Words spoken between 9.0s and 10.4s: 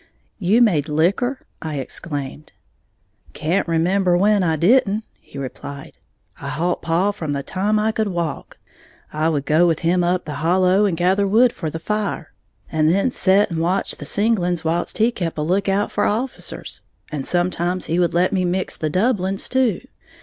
I would go with him up the